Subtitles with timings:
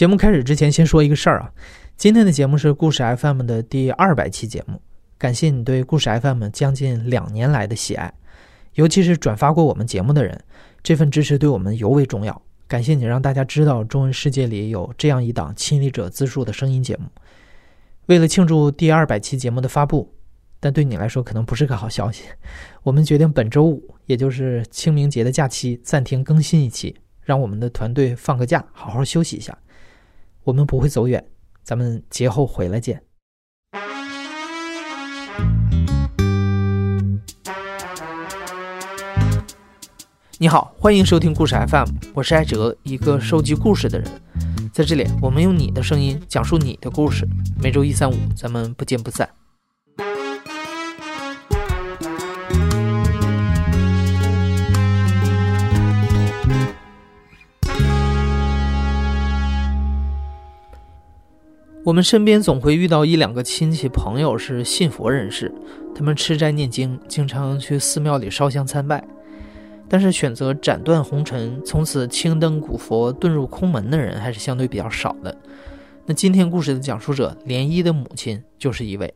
[0.00, 1.52] 节目开始之前，先说一个事儿啊。
[1.94, 4.80] 今天的节目是故事 FM 的第二百期节目，
[5.18, 8.10] 感谢你对故事 FM 将近两年来的喜爱，
[8.76, 10.42] 尤其是转发过我们节目的人，
[10.82, 12.40] 这份支持对我们尤为重要。
[12.66, 17.04] 感谢你让大家知道中文世界里有这样一档亲历者自述的声音节目。
[18.06, 20.10] 为了庆祝第二百期节目的发布，
[20.60, 22.24] 但对你来说可能不是个好消息，
[22.82, 29.54] 我们决定本周五，也就是清明节的假期暂停更新一期，让我们的团队放个假，好好休息一下。
[30.44, 31.22] 我们不会走远，
[31.62, 33.02] 咱们节后回来见。
[40.38, 44.10] 你好，欢迎收听故事 FM，我是艾哲，一个收集故事的人。
[44.72, 47.28] 在这里，我们用你的声音讲述你的故事。
[47.62, 49.28] 每周一、三、五，咱们不见不散。
[61.90, 65.52] 我们身边总会遇到一两个亲戚朋友是信佛人士，
[65.92, 69.04] 他们吃斋念经，经常去寺庙里烧香参拜。
[69.88, 75.36] 但是选择斩断红尘，从此青灯古佛，遁入空门的人还是相对比较少的。
[76.06, 79.12] 那今天故事的讲述者莲漪的母亲就是一位。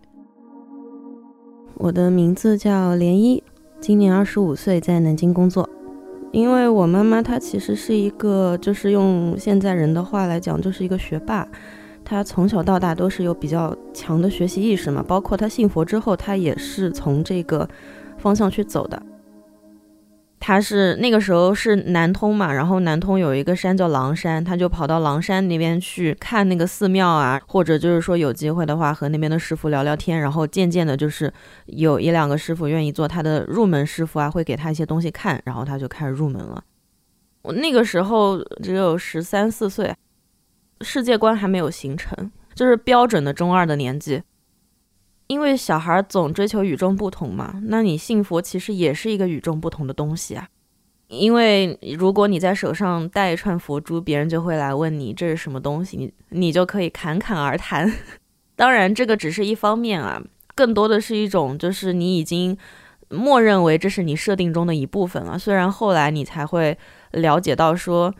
[1.75, 3.41] 我的名字叫莲漪，
[3.80, 5.70] 今年二十五岁，在南京工作。
[6.33, 11.47] 因为我妈妈她其实是一个，就是用现在人的话来讲，就是一个学霸。
[12.05, 17.69] 他从小到大都是有比较强的学习意识嘛，包括他信佛之后，他也是从这个
[18.19, 19.02] 方向去走的。
[20.38, 31.33] 他是那个时候是南通嘛，然后南通有一个山叫狼山，他就跑到狼山那边去看那个寺庙啊，或者就是说有机会的话和那边的师傅聊聊天，然后渐渐的就是
[31.64, 36.62] 有一两个师傅愿意做他的入门师傅啊，会给他一些东西看，然后他就开始入门了。
[37.41, 39.94] 我那个时候只有十三四岁。
[40.80, 44.22] 世界观还没有形成，就是标准的中二的年纪。
[45.27, 50.46] 因为小孩总追求与众不同嘛，那你信佛其实也是一个与众不同的东西啊。
[51.08, 57.91] 因为如果你在手上戴一串佛珠，别人就会来问你这是什么东西，你你就可以侃侃而谈。
[58.55, 60.23] 当然，这个只是一方面啊，
[60.55, 62.56] 更多的是一种就是你已经
[63.08, 65.39] 默认为这是你设定中的一部分了。
[65.39, 66.77] 虽然后来你才会
[67.12, 68.14] 了解到说，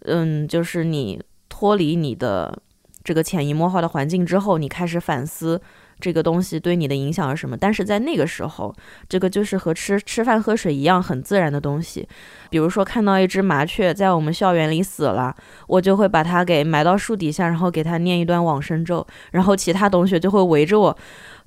[0.00, 1.18] 嗯，就是你。
[1.62, 2.60] 脱离你的
[3.04, 5.62] 这个潜移默化的环境之后，你开始反思
[6.00, 7.56] 这个东西对你的影响是什么。
[7.56, 8.74] 但是在那个时候，
[9.08, 12.08] 这个就是和吃吃饭喝水一样很自然的东西。
[12.50, 15.32] 比如说看到一只麻雀在我们校园里死了，
[15.68, 20.98] 我就会把它给埋到树底下，然后给它念一段往生咒，然后其他同学就会围着我，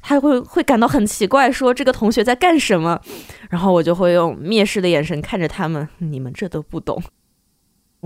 [0.01, 2.97] 他会会感到很奇怪，说这个同学在干什么，
[3.49, 7.03] 然后我就会用蔑视的眼神看着他们，你们这都不懂。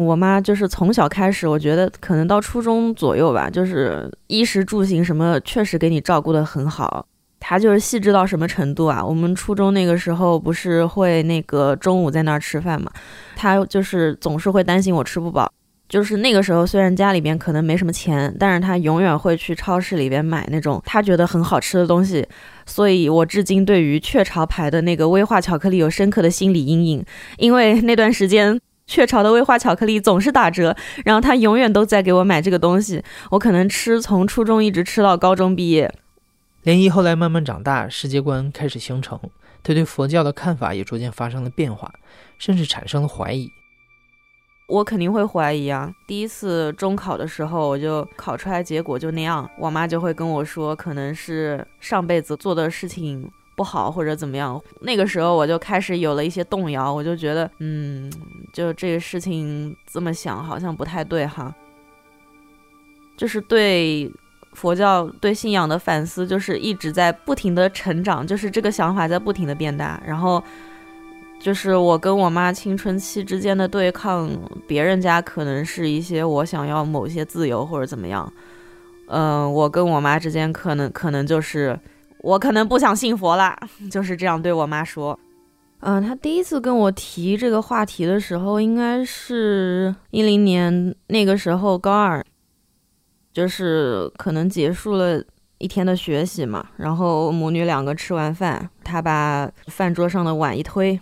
[0.06, 7.06] 我妈就是从小开始，我觉得可能到初中左右吧，就是衣食住行什么，确实给你照顾得很好。
[7.40, 9.06] 她就是细致到什么程度啊？
[9.06, 12.92] 我们初中那个时候不是会那个中午在那儿吃饭嘛？
[13.36, 15.52] 她就是总是会担心我吃不饱。
[15.88, 22.28] 就是那个时候，虽然家里边可能没什么钱，但是她永远会去超市里边买那种她觉得很好吃的东西。
[22.66, 27.06] 所以我至今对于雀巢牌的那个威化巧克力有深刻的心理阴影，
[27.38, 28.60] 因为那段时间。
[28.90, 33.02] 雀巢的威化巧克力总是打折，然后他永远都在给我买这个东西。
[33.30, 35.94] 我可能吃从初中一直吃到高中毕业。
[36.64, 39.20] 涟漪后来慢慢长大，世界观开始形成，
[39.62, 41.94] 他对佛教的看法也逐渐发生了变化，
[42.40, 43.48] 甚至产生了怀疑。
[44.68, 45.92] 我肯定会怀疑啊！
[46.08, 53.32] 第一次中考的时候，我就考出来结果就那样，我妈就会跟我说，可能是上辈子做的事情。
[53.60, 58.10] 不好或者怎么样，那个时候我就开始有了一些动摇，我就觉得，嗯，
[58.54, 61.54] 就这个事情这么想好像不太对哈。
[63.18, 64.10] 就是对
[64.54, 70.02] 佛教对信仰的反思，就是一直在不停的成长，就是这个想法在不停的变大。
[70.08, 70.42] 然后
[71.42, 74.30] 就是我跟我妈青春期之间的对抗，
[74.66, 78.32] 别人家可能是一些我想要某些自由或者怎么样，
[79.08, 81.78] 嗯，我跟我妈之间可能可能就是。
[82.22, 83.58] 我可能不想信佛了，
[83.90, 85.18] 就是这样对我妈说。
[85.82, 92.22] 嗯，她第一次跟我提这个话题的时候，应该是一零年那个时候高二，
[93.32, 95.24] 就是可能结束了
[95.58, 101.00] 一天的学习嘛，然后母女两个吃完饭，她把饭桌上的碗一推，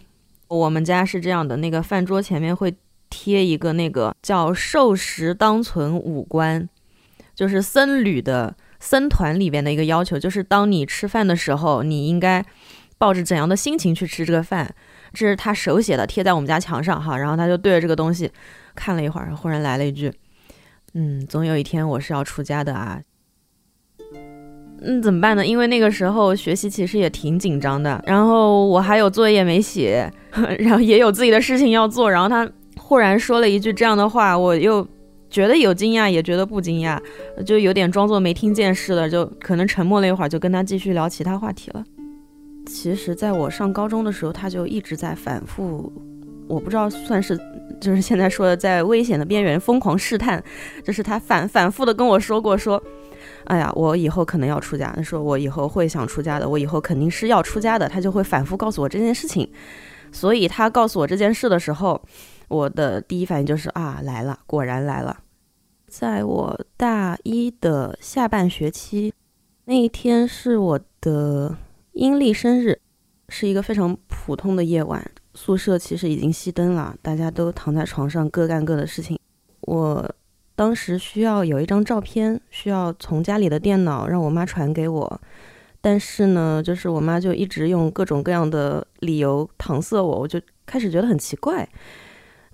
[0.47, 2.75] 我们家是这样的，那个饭桌前面会
[3.09, 6.69] 贴一个那个叫“受食当存五官”，
[7.33, 8.55] 就是僧侣的。
[8.79, 12.45] 僧团里边的一个要求就是，当你吃饭的时候，你应该
[12.97, 14.73] 抱着怎样的心情去吃这个饭？
[15.13, 17.17] 这是他手写的，贴在我们家墙上哈。
[17.17, 18.29] 然后他就对着这个东西
[18.75, 20.11] 看了一会儿，忽然来了一句
[20.93, 23.01] ：“嗯，总有一天我是要出家的啊。
[24.79, 25.43] 嗯，怎么办呢？
[25.43, 30.11] 因为那个时候学习其实也挺紧张的，然后我还有作业没写，
[30.59, 32.11] 然后也有自己的事情要做。
[32.11, 32.47] 然后他
[32.77, 34.87] 忽然说了一句这样的话，我又
[35.29, 36.99] 觉得有惊讶，也觉得不惊讶，
[37.45, 41.83] 就有点装作没听见似的，就可能沉默了一会儿，就跟他继续聊其他话题了。
[42.65, 45.91] 其实，在我上高中的时候，他就一直在反复，
[46.47, 47.37] 我不知道算是
[47.79, 50.43] 就是现在说的在危险的边缘疯狂试探，
[50.83, 52.81] 就是他反 反复的跟我说过说。
[53.45, 54.93] 哎呀，我以后可能要出家。
[54.95, 57.87] 他说我以后会想出家的，我以后肯定是要出家的。
[57.87, 59.49] 他就会反复告诉我这件事情。
[60.11, 62.01] 所以他告诉我这件事的时候，
[62.47, 65.19] 我的第一反应就是啊，来了，果然来了。
[65.87, 69.13] 在我大一的下半学期，
[69.65, 71.57] 那一天是我的
[71.93, 72.79] 阴历生日，
[73.29, 75.09] 是一个非常普通的夜晚。
[75.33, 79.19] 宿舍其实已经熄灯了，大家都躺在床上各干各的事情。
[79.61, 80.09] 我。
[80.57, 85.21] 当时需要有一张照片，需要从家里的电脑让我妈传给我，
[85.81, 91.69] 但是呢，就是我妈就一直用各种各样的理由搪塞我，我就开始觉得很奇怪。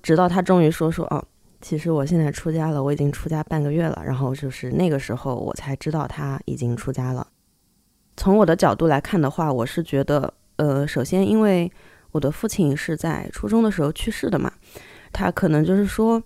[0.04, 1.26] 直到他终于说说哦，
[1.62, 4.04] 其实我现在出家了，我已经出家半个月了。
[4.06, 7.26] 然后就是那个时候我才知道他已经出家了。
[8.16, 11.72] 从我的角度来看的话，我是觉得，呃，首先因为
[12.12, 14.54] 我的父亲是在初中的时候去世的嘛，
[15.12, 16.22] 他可能就是说。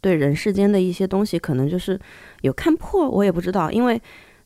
[0.00, 1.98] 对人世间的一些东西，可能就是
[2.42, 3.68] 有看破，我也不知道。
[3.68, 4.00] 因为，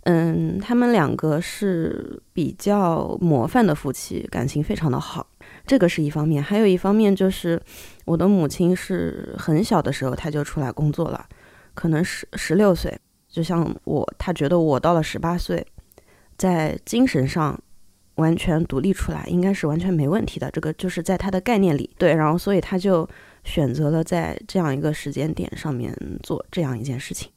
[0.05, 5.26] 嗯，他们两个是比较模范的夫妻，感情非常的好，
[5.66, 6.42] 这个是一方面。
[6.42, 7.60] 还有一方面就是，
[8.04, 11.26] 我的母亲是很小的时候，她就出来工作了，
[11.74, 12.98] 可能十十六岁，
[13.28, 15.66] 就像我，她觉得我到了十八岁，
[16.36, 17.58] 在精神上
[18.16, 20.50] 完全独立出来，应该是完全没问题的。
[20.50, 23.08] 这个就是在她的概念里，对，然后所以她就。
[23.44, 25.92] 选择了在这样一个时间点上面
[26.22, 27.28] 做这样一件事情。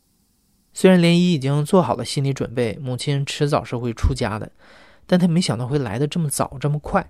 [0.71, 4.51] 虽然莲姨已经做好了心理准备，母亲迟早是会出家的，
[5.07, 7.09] 但她没想到会来的这么早这么快。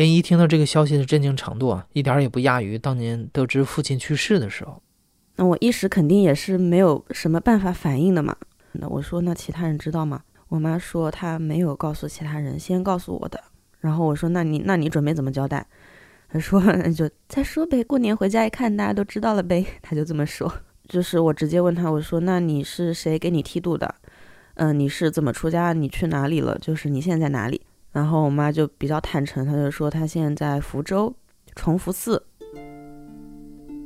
[0.00, 4.82] 莲姨听到这个消息的震惊程度啊，一点也不亚于当年得知父亲去世的时候。
[5.36, 8.34] 那我一时肯定也是没有什么办法反应的嘛。
[8.72, 10.22] 那我说，那其他人知道吗？
[10.48, 13.38] 我妈说她没有告诉其他人，先告诉我的。
[13.80, 15.66] 然后我说，那你那你准备怎么交代？
[16.30, 16.62] 她说
[16.96, 19.62] ：“就再说呗，过年回家一看，大家都知道了呗。
[19.82, 20.50] ”她就这么说。
[20.88, 23.94] 就是我直接问他，我说：“那你是谁给你剃度的？
[24.54, 25.74] 嗯，你是怎么出家？
[25.74, 26.56] 你去哪里了？
[26.58, 27.60] 就是你现在在哪里？”
[27.92, 31.14] 然后我妈就比较坦诚，她就说她现在在福州
[31.54, 32.22] 崇福寺。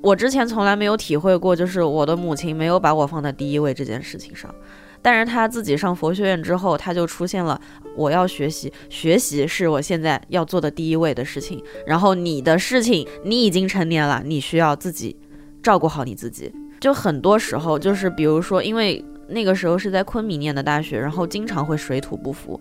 [0.03, 4.55] 我之前从来没有体会过，就是我的母亲没有把我放在第一位这件事情上。
[5.01, 7.61] 但是他自己上佛学院之后，他就出现了。
[7.95, 11.63] 我要学习，学习是我现在要做的第一位的事情。
[11.87, 15.17] 然后你的事情，你已经成年了，你需要自己
[15.63, 16.51] 照顾好你自己。
[16.81, 22.61] 就很多时候，就是比如说，因为那个时候是在昆明念的大学，然后经常会水土不服。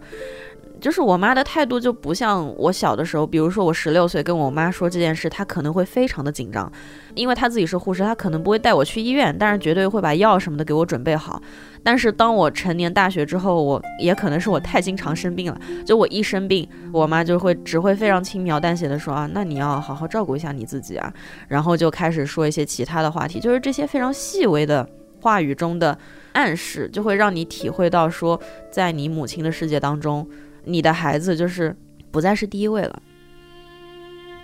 [0.84, 6.70] 就是我妈的态度就不像我小的时候，比如说我十六岁跟我妈说这件事，她可能会非常的紧张，
[7.16, 11.42] 因为她自己是护士，她可能不会带我去医院，但是绝对会把药什么的给我准备好。
[11.84, 21.14] 但是当我成年大学之后，我也可能是我太经常生病了，就我一生病，我妈就会只会非常轻描淡写的说啊，那你要好好照顾一下你自己啊，
[21.48, 24.86] 然后就开始说一些其他的话题，就是这些非常细微的
[25.22, 25.98] 话语中的
[26.34, 28.38] 暗示，就会让你体会到说，
[28.70, 30.28] 在你母亲的世界当中。
[30.64, 31.76] 你的孩子就是
[32.12, 33.02] 不再是第一位了，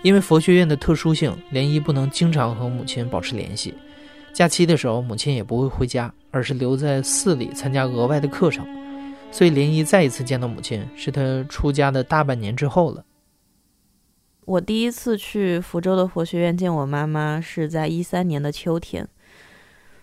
[0.01, 3.73] 因为佛学院的特殊性，莲姨不能经常和母亲保持联系。
[4.31, 8.65] 假期的时候，母亲也不会回家，而是留在寺里参加额外的课程。
[9.31, 13.03] 所以，莲姨再一次见到母亲，是她出家的大半年之后了。
[14.45, 19.07] 我第一次去福州的佛学院见我妈妈，是在一三年的秋天。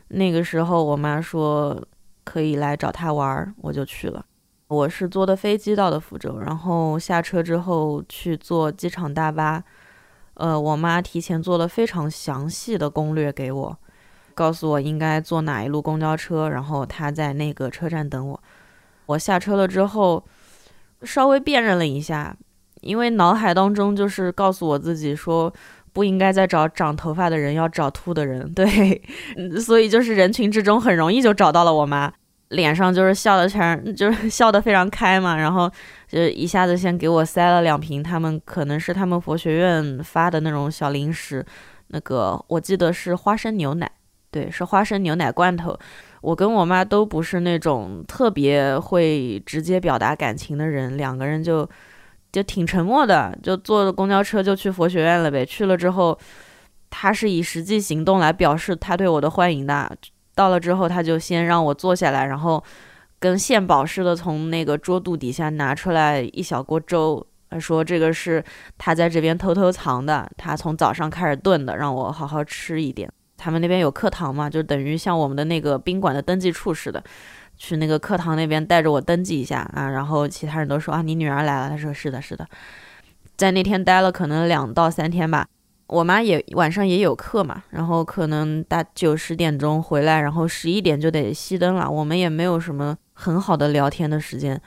[0.08, 1.84] 那个时候，我妈说
[2.22, 4.24] 可以来找她玩，我就去了。
[4.68, 9.62] 我是坐的飞机到的福州，然后下车之后去坐机场大巴。
[10.34, 13.78] 呃，我妈提前做了非常详细的攻略给我，
[14.34, 18.42] 告诉我应该坐哪一路公交车，然后她在那个车站等我。
[19.06, 20.24] 我下车了之后，
[21.02, 22.36] 稍微辨认了一下，
[22.80, 25.50] 因为脑海当中就是告诉我自己说
[25.92, 28.46] 不应该再找长头发的人，要找秃的人。
[28.52, 29.00] 对，
[29.60, 32.12] 所以就是人群之中很容易就找到了我妈。
[32.50, 35.70] 脸上就是笑的全，就是笑得非常开嘛，然后
[36.08, 41.44] 就一下子先给我塞了两瓶，他们可能是他们佛学院发的那种小零食，
[41.88, 43.90] 那个我记得是花生牛奶，
[44.30, 45.76] 对，是花生牛奶罐头。
[46.22, 51.68] 我跟我妈都不是那种特别会直接表达感情的人，两个人就
[52.32, 55.44] 就挺沉默的，就坐公交车就去佛学院了呗。
[55.44, 56.18] 去了之后，
[56.90, 59.96] 他是以实际行动来表示他对我的欢迎的。
[60.36, 62.62] 到了之后，他就先让我坐下来，然后
[63.18, 67.26] 跟献宝似的从那个桌肚底下拿出来一小锅粥。
[67.48, 68.44] 他说这个是
[68.76, 73.10] 他在这边偷偷藏的，他从早上开始炖的，让我好好吃一点。
[73.38, 77.02] 他们那边有课堂嘛，就等于像我们的那个宾馆的登记处似的，
[77.56, 79.88] 去那个课堂那边带着我登记一下啊。
[79.88, 81.70] 然后其他人都说啊，你女儿来了。
[81.70, 82.46] 他说是的，是的，
[83.36, 85.46] 在那天待了可能两到三天吧。
[85.88, 91.88] 我妈也晚上也有课嘛，然后可能大九十点钟回来，然后十一点就得熄灯了。
[91.88, 94.60] 我们也没有什么很好的聊天的时间，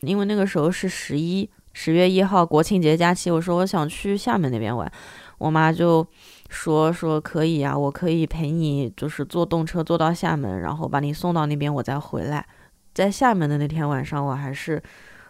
[0.00, 3.30] 因为那个时候是十一十月一号国庆节假期。
[3.30, 4.90] 我说我想去厦门那边玩，
[5.38, 6.06] 我妈就
[6.50, 12.46] 说说可以啊，我可以陪你，就是坐动车坐到厦门，然后把你送到那边，我再回来。
[12.92, 14.82] 在厦门的那天晚上，我还是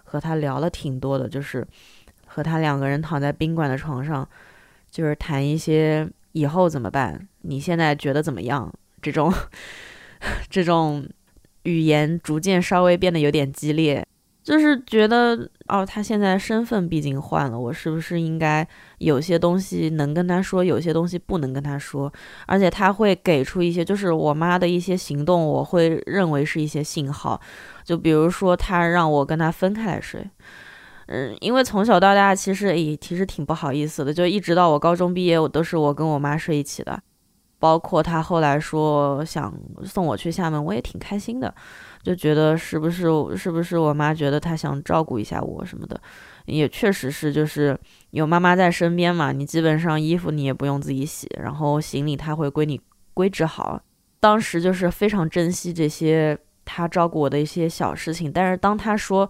[0.02, 1.64] 和她聊了挺多的，就是
[2.26, 4.28] 和她两个人躺在宾馆的床上。
[4.94, 7.26] 就是谈一些以后怎么办？
[7.40, 8.72] 你现在觉得怎么样？
[9.02, 9.34] 这种
[10.48, 11.04] 这种
[11.64, 14.06] 语言逐渐稍微变得有点激烈，
[14.44, 18.64] 就是觉得哦，他现在身份毕竟换了，我是不是应该
[18.98, 22.12] 有些东西能跟他说，有些东西不能跟他说？
[22.46, 27.40] 而且他会给出一些，就是我妈的一些行动，我会认为是一些信号，
[27.82, 30.24] 就比如说他让我跟他分开来睡。
[31.06, 37.02] 嗯，因为从小到大，其实也，其实挺不好意思的，就一直到我高中毕业，我都是我跟我妈睡一起的。
[37.60, 39.50] 包括她后来说想
[39.84, 41.54] 送我去厦门，我也挺开心的，
[42.02, 43.06] 就觉得是不是
[43.36, 45.98] 是不是我妈觉得她想照顾一下我什么的，
[46.44, 47.78] 也确实是，就是
[48.10, 52.78] 有妈妈在身边嘛，你基本上衣服你也不用自己洗，然后行李她会归你
[53.14, 53.80] 归置好。
[54.20, 59.28] 当时就是非常珍惜这些她照顾我的一些小事情，但是当她说。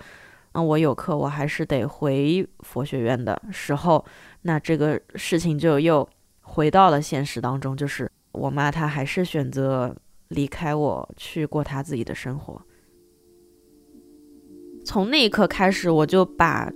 [0.57, 4.05] 那，我有课，我还是得回佛学院的时候，
[4.43, 6.09] 那这个事情就又
[6.43, 9.93] 回到了现实当中，就是我妈她还是选择
[10.29, 12.63] 离开我，去过她自己的生活。
[14.85, 16.73] 从那一刻开始，我就把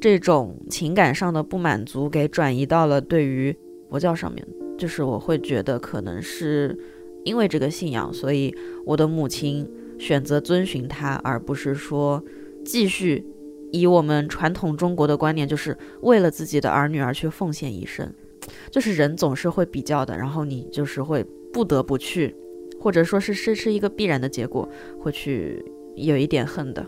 [0.00, 3.52] 这种情感上的不满足给转移到了对于
[3.90, 4.46] 佛教上面，
[4.78, 6.78] 就是我会觉得可能是
[7.24, 9.68] 因为这个信仰，所以我的母亲
[9.98, 12.22] 选择遵循他，而不是说。
[12.66, 13.24] 继续
[13.72, 18.12] 以我们传统中国的观念，就是为了自己的儿女而去奉献一生，
[18.70, 22.34] 就是人总是会比较的，然后你就是会不得不去，
[22.80, 24.68] 或者说是是是一个必然的结果，
[25.00, 26.84] 会去有一点恨的。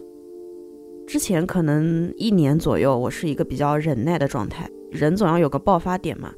[1.06, 6.34] 之前可能一年左右，我是一个比较忍耐的状态，人总要有个爆发点嘛，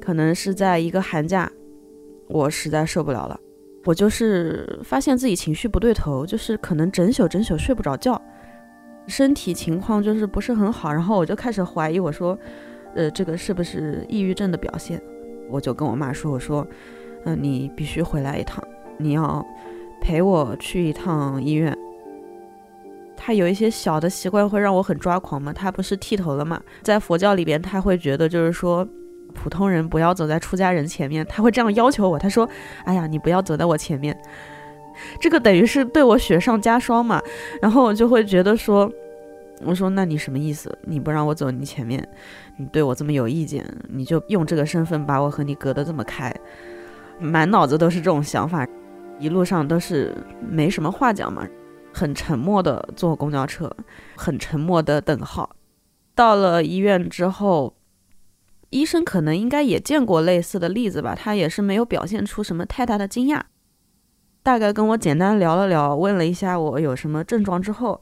[0.00, 1.50] 可能是在一个寒假，
[2.28, 3.40] 我实在受不了了，
[3.84, 8.20] 我就是发现自己情绪不对头，就是可能整宿整宿睡不着觉。
[9.06, 12.38] 身体情况就是不是很好，然后我就开始怀疑，我说，
[12.94, 15.00] 呃，这个是不是抑郁症的表现？
[15.48, 16.66] 我就跟我妈说，我说，
[17.24, 18.62] 嗯，你必须回来一趟，
[18.98, 19.44] 你要
[20.00, 21.76] 陪我去一趟医院。
[23.16, 28.86] 他有一些小的习惯会让我很抓狂嘛，他不是剃头了嘛，在佛教里边，他会觉得就是说，
[29.34, 32.48] 普通人不要走在出家人前面，他会这样要求我，他说，
[32.84, 34.16] 哎呀，你不要走在我前面。
[35.20, 37.22] 这个等于是对我雪上加霜嘛，
[37.60, 38.90] 然后我就会觉得说，
[39.64, 40.76] 我说那你什么意思？
[40.82, 42.06] 你不让我走你前面，
[42.56, 46.34] 你对我这么有意见，你就用这个身份把我和你隔得这么开，
[47.18, 48.66] 满脑子都是这种想法，
[49.18, 51.46] 一路上都是没什么话讲嘛，
[51.92, 53.70] 很沉默的坐公交车，
[54.16, 55.50] 很沉默的等号。
[56.14, 57.74] 到了医院之后，
[58.70, 63.40] 医生可能应该也见过类似的例子吧，他也是没有表现出什么太大的惊讶。
[64.42, 68.00] 大概跟我简单聊了聊，问了一下我有什么症状之后，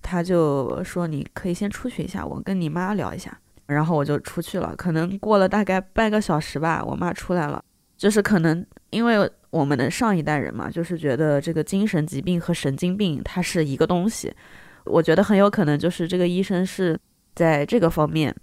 [0.00, 3.38] 他就说你可以先出去一下，我跟你妈聊一下。
[3.66, 7.62] 然后我就出去了，可能过了大概半个小时吧，我妈出来了。
[7.96, 14.34] 就是可能因为我们的上一代人嘛，就是觉得这个精神疾病和神经病它是一个东西。
[14.84, 16.98] 我觉得很有可能就是这个医生是
[17.36, 18.34] 在这个方面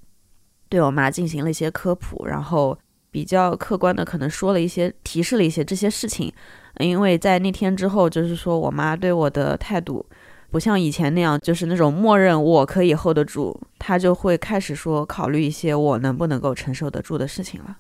[0.69, 2.75] 对我妈进行了一些科普，然后
[3.11, 6.33] 比较客观的可能说了一些提示了一些这些事情。
[6.79, 10.05] 因为在那天之后，就是说我妈对我的态度，
[10.50, 17.77] 不像以前那样，就是那种默认我可以 hold 得住，她就会开始说考虑一些我能不能够承受得住的事情了。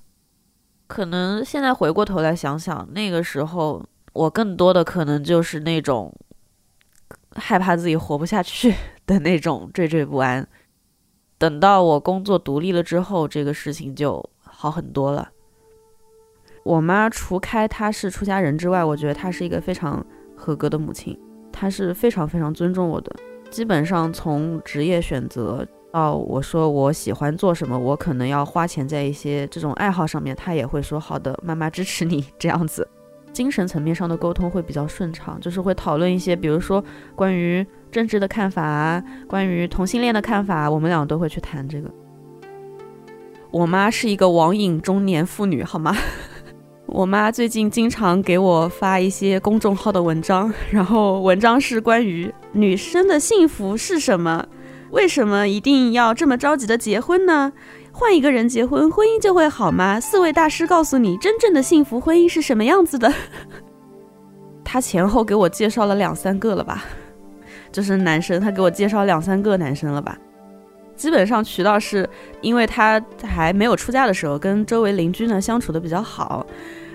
[0.87, 6.13] 可能现在回过头来想想，那个时候我更多的可能就是那种
[7.35, 8.73] 害怕自己活不下去
[9.07, 10.47] 的那种惴惴不安。
[11.37, 15.29] 等到我工作独立了之后，这个事情就好很多了。
[16.69, 21.19] 我妈除开她是出家人之外，我觉得她是一个非常合格的母亲，
[21.51, 23.11] 她是非常非常尊重我的。
[23.49, 32.87] 基本上从职业选择到我说我喜欢做什么，我可能要花钱在一些这种爱好上面，她也会说好的，妈妈支持你 这样子。
[33.33, 36.83] 精神层面上的沟通会比较顺畅，就是会讨论一些，比如说
[37.15, 41.89] 关于政治的看法啊，关于同性恋的看法，我们俩都会去谈这个。
[43.49, 45.95] 我妈是一个网瘾中年妇女，好吗？
[46.91, 54.43] 我妈最近经常给我发一些公众号的文章， 然后文章是关于女生的幸福是什么，
[54.89, 57.53] 为什么一定要这么着急的结婚呢？
[57.91, 59.99] 换一个人结婚，婚姻就会好吗？
[59.99, 63.13] 四位大师告诉你，真正的幸福婚姻是什么样子的。
[64.65, 66.85] 他前后给我介绍了两三个了吧，
[67.71, 70.17] 就是男生，他给我介绍两三个男生了吧。
[70.95, 72.07] 基本上渠道是
[72.41, 76.45] 因为他还没有出嫁的时候，跟周围邻居呢相处的比较好，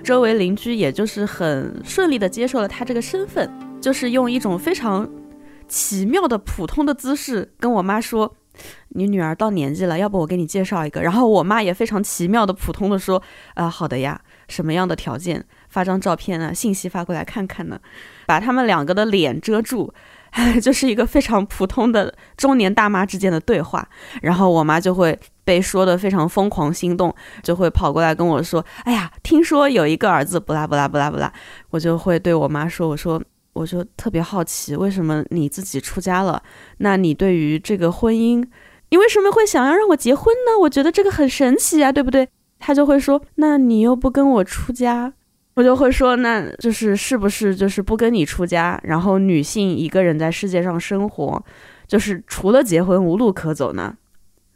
[0.04, 5.08] 周围邻居也就是很顺利的接受了他这个身份，就是用一种非常
[5.66, 8.36] 奇妙的普通的姿势跟我妈说
[8.94, 13.22] ：“你女儿到年纪了，要不我给你介绍一个。”然后我妈也非常奇妙的普通的说
[13.56, 15.42] ：“啊，好的呀，什么样的条件？
[15.70, 17.80] 发张照片啊，信息发过来看看呢，
[18.26, 19.92] 把他们两个的脸遮住。
[20.60, 23.88] ”就是一个非常普通的中年大妈之间的对话，
[24.20, 31.32] 然后我妈就会被说的非常疯狂心动，就会跑过来跟我说：“哎呀，听说有一个儿子，不啦不啦不啦不啦。”
[31.70, 33.22] 我就会对我妈说：“我说，
[33.52, 36.42] 我就特别好奇，为什么你自己出家了？
[36.78, 38.44] 那你对于这个婚姻，
[38.90, 40.58] 你为什么会想要让我结婚呢？
[40.62, 45.12] 我觉得这个很神奇啊，对不对？”她就会说：“那你又不跟我出家。”
[45.54, 51.40] 我就会说，那就是是不是就是不跟你出家，然后女性一个人在世界上生活，
[51.86, 53.96] 就是除了结婚无路可走呢？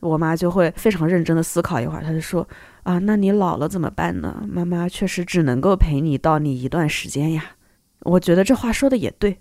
[0.01, 2.47] 我妈就会非常认真的思考一会儿，她就说
[2.83, 4.45] 啊，那你老了怎么办呢？
[4.49, 7.45] 妈妈确实只能够陪你到你一段时间呀。
[8.01, 9.39] 我觉得这话说的也对，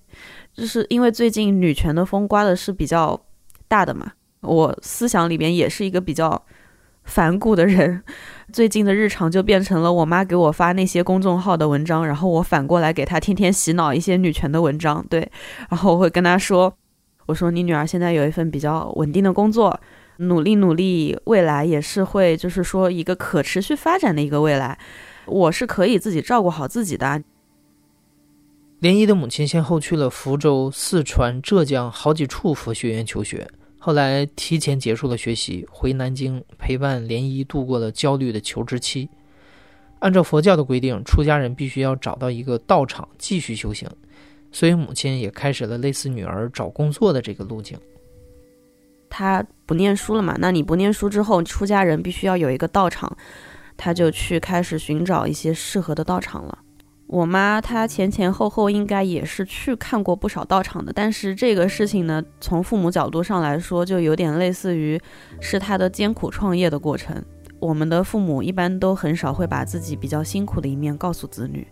[0.53, 3.19] 就是因为最近女权的风刮的是比较
[3.67, 4.11] 大的嘛，
[4.41, 6.43] 我思想里边也是一个比较。
[7.09, 8.03] 反骨的人，
[8.51, 15.01] 最近的日常就变成了我妈给我发那些公众号的文章，然后我反过来给她天天洗脑一些女权的文章。
[15.09, 15.31] 对，
[15.69, 16.75] 然后我会跟她说
[17.25, 19.79] ：“我说你女儿现在有一份比较稳定的工作，
[20.17, 24.77] 努力努力，未来也是会就是说一个可持续发展的一个未来，
[25.25, 27.23] 我是可以自己照顾好自己的。”
[28.81, 33.49] 涟漪的母亲先后去了福州、四川、浙江好几处佛学院求学。
[33.79, 39.09] 后来提前结束了学习，回南京陪伴涟漪度过了焦虑的求职期。
[39.99, 43.89] 按照佛教的规定，出家人必须要找到一个道场继续修行，
[44.51, 47.79] 所以母亲也开始了类似女儿找工作的这个路径。
[49.09, 50.35] 他不念书了嘛？
[50.39, 53.15] 那你不念书之后，出家人必须要有一个道场，
[53.75, 56.59] 他就去开始寻找一些适合的道场了。
[57.07, 64.99] 我妈她前前后后应该也是去看过不少道场的，但是这个事情呢，从父母角度上来说，就有点类似于
[65.39, 67.23] 是她的艰苦创业的过程。
[67.59, 71.65] 我们的父母一般都很少会把自己比较辛苦的一面告诉子女，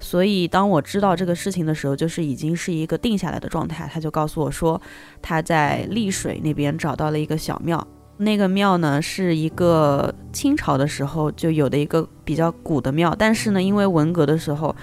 [0.00, 3.88] 所以当我知道这个事情的时候，就是已经是一个定下来的状态。
[3.92, 4.80] 他就告诉我说，
[5.20, 7.86] 他在丽水那边找到了一个小庙。
[8.16, 14.74] 那个庙呢，是一个清朝的时候就有的一个比较古的庙，但是呢，因为文革的时候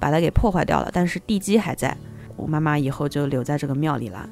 [0.00, 1.96] 把它给破坏掉了，但是地基还在。
[2.36, 4.28] 我妈妈以后就留在这个庙里了。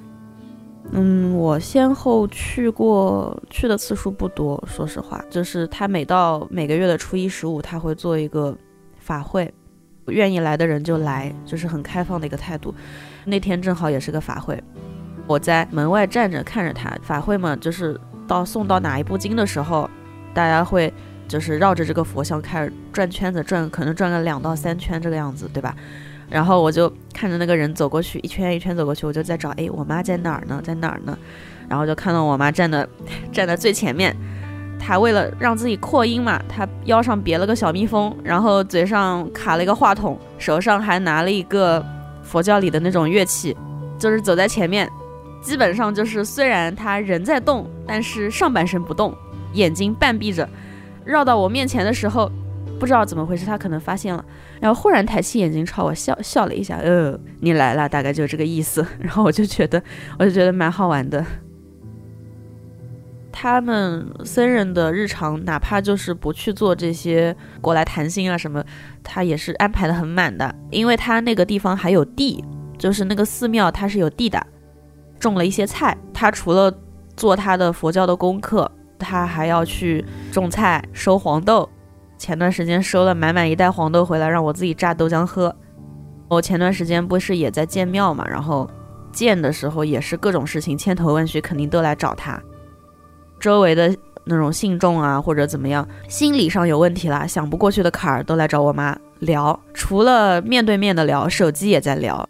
[0.92, 8.56] 嗯，我先后去过，去的次数不多，说实话，就是他每到每个月的初一十五，他会做一个
[8.98, 9.52] 法会，
[10.10, 12.74] 愿意来的人就来，就是很开放的一个态度。
[13.24, 14.62] 那天正好也是个法会，
[15.26, 17.98] 我在门外站着看着他法会嘛，就是。
[18.28, 19.90] 到送到哪一部经的时候，
[20.32, 20.94] 大家会
[21.26, 25.74] 就是绕着这个佛像开始转圈子，转可能转个两到三圈这个样子，对吧？
[26.28, 30.62] 然后我就看着那个人走过去，一圈一圈走过去，我就在找，哎，我妈在哪儿呢？
[30.62, 31.18] 在哪儿呢？
[31.68, 32.88] 然后就看到我妈站的
[33.32, 34.16] 站在最前面，
[34.80, 41.84] 他为了让自己扩音嘛，他腰上别了个小蜜蜂，然后嘴上卡了一个话筒，手上还拿了一个
[42.22, 43.56] 佛教里的那种乐器，
[43.98, 44.90] 就是走在前面。
[45.42, 49.14] 基本上就是，虽然他人在动，但是上半身不动，
[49.52, 50.48] 眼睛半闭着。
[51.04, 52.30] 绕到我面前的时候，
[52.78, 54.22] 不知道怎么回事，他可能发现了，
[54.60, 58.86] 然后忽然抬起眼睛朝我笑笑了一下，呃，你来了，大概就这个意思。
[58.98, 59.82] 然后我就觉得，
[60.18, 61.24] 我就觉得蛮好玩的。
[63.42, 68.62] 他们僧人的日常，哪怕就是不去做这些过来谈心啊什么，
[69.02, 72.44] 他也是安排的很满的，因为他那个地方还有地，
[72.76, 74.46] 就是那个寺庙它是有地的。
[75.18, 76.70] 种了一些菜，他除了
[77.16, 81.66] 做他的佛教的功课，他还要去种菜、收黄豆。
[82.18, 85.56] 前段时间收了满满一袋黄豆回来，让我自己榨豆浆喝。
[86.28, 88.70] 我前段时间不是也在建庙嘛，然后
[89.10, 92.38] 建的时候也是各种事情千头万绪，肯定都来找他。
[93.40, 102.28] 周围的那种信众啊，或者怎么样，心理上有问题啦，想不过去的坎儿都来找我妈，聊，除了面对面的聊，手机也在聊。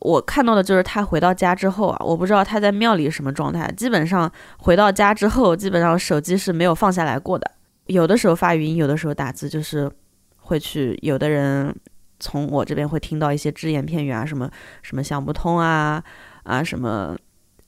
[0.00, 3.68] 我看到的就是他回到家之后啊，我不知道他在庙里什么状态。
[3.76, 7.50] 基本上回到家之后，基本上手机是没有放下来过的。
[7.86, 9.90] 有的时候发语音，有的时候打字，就是
[10.36, 10.96] 会去。
[11.02, 11.74] 有的人
[12.20, 14.48] 从我这边会听到一些只言片语啊，什么
[14.82, 16.00] 什么想不通啊
[16.44, 17.16] 啊，什么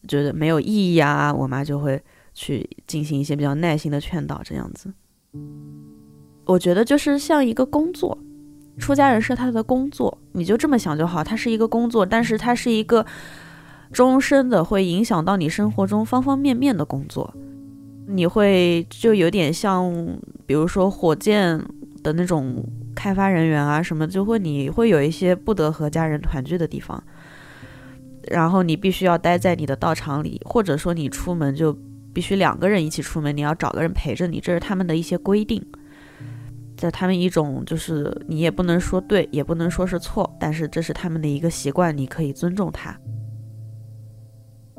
[0.06, 2.00] 觉得没有意义啊，我妈就会
[2.40, 4.90] 去进行一些比较耐心的劝导，这样子。
[6.46, 8.16] 我觉得就是像一个工作。
[8.78, 11.22] 出家人是他的工作，你就这么想就好。
[11.22, 13.04] 他是一个工作，但是他是一个
[13.92, 17.30] 终身的，会影响到你生活中方方面面的工作。
[18.06, 19.92] 你会就有点像，
[20.46, 21.62] 比如说火箭
[22.02, 27.04] 的那种开发人员啊什么，就会你会有一些不得和家人团聚的地方，
[28.28, 31.76] 然后你必须要待在你的道场里，或者说你出门就
[32.12, 35.64] 必须两个人一起出门，你要找个人陪着你，这是他们的一些规定。
[36.76, 42.98] 在他们一种就是你也不能说对，也不能说是错，但是这是他们的一个习惯，你可以尊重他。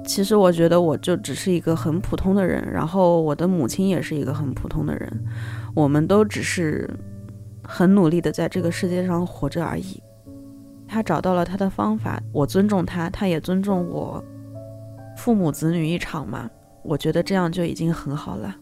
[0.04, 5.24] 其实我觉得我就只是一个很普通的人，然后我的母亲也是一个很普通的人，
[5.76, 6.90] 我们都只是
[7.64, 10.02] 很努力的在这个世界上活着而已。
[10.88, 14.24] 他找到了他的方法，我尊重他，他也尊重我，
[15.16, 16.50] 父母子女一场嘛，
[16.84, 18.56] 我觉得这样就已经很好了。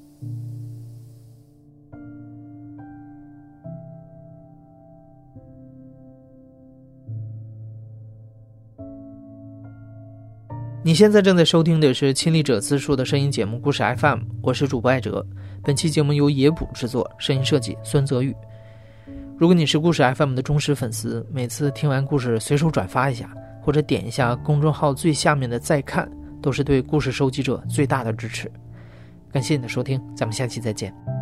[10.82, 15.23] 你现在正在收听的是亲历者自述的声音节目《故事 FM》，我是主播艾哲。
[15.62, 18.36] 本期节目由野捕制作，声音设计孙泽宇。
[19.38, 23.29] 如果你是故事 FM 的忠实粉丝，每次听完故事随手转发一下，
[23.62, 26.10] 或者点一下公众号最下面的再看，
[26.41, 28.52] 都是对故事收集者最大的支持。
[29.32, 31.18] 感谢你的收听，咱们下期再见。